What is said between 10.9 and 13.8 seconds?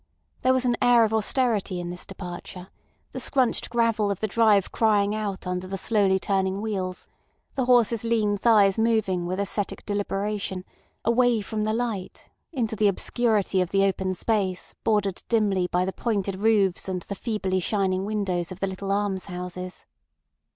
away from the light into the obscurity of